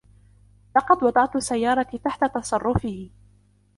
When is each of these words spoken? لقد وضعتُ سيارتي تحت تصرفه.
لقد 0.75 1.03
وضعتُ 1.03 1.37
سيارتي 1.37 1.97
تحت 1.97 2.25
تصرفه. 2.25 3.09